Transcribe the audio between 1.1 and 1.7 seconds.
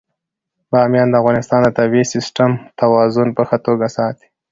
د افغانستان د